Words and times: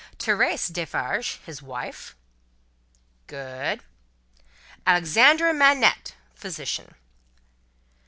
"Thérèse 0.17 0.73
Defarge, 0.73 1.39
his 1.45 1.61
wife." 1.61 2.15
"Good." 3.27 3.81
"Alexandre 4.87 5.53
Manette, 5.53 6.15
physician." 6.33 6.95